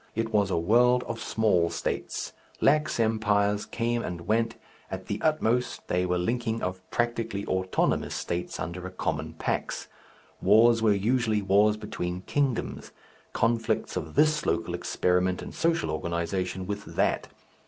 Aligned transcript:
It 0.15 0.33
was 0.33 0.49
a 0.49 0.57
world 0.57 1.03
of 1.03 1.21
small 1.21 1.69
states. 1.69 2.33
Lax 2.59 2.99
empires 2.99 3.67
came 3.67 4.01
and 4.01 4.21
went, 4.21 4.55
at 4.89 5.05
the 5.05 5.21
utmost 5.21 5.87
they 5.89 6.07
were 6.07 6.17
the 6.17 6.23
linking 6.23 6.63
of 6.63 6.81
practically 6.89 7.45
autonomous 7.45 8.15
states 8.15 8.59
under 8.59 8.87
a 8.87 8.91
common 8.91 9.33
Pax. 9.35 9.89
Wars 10.41 10.81
were 10.81 10.91
usually 10.91 11.43
wars 11.43 11.77
between 11.77 12.21
kingdoms, 12.21 12.91
conflicts 13.33 13.95
of 13.95 14.15
this 14.15 14.43
local 14.43 14.73
experiment 14.73 15.39
in 15.43 15.51
social 15.51 15.91
organization 15.91 16.65
with 16.65 16.83
that. 16.95 17.27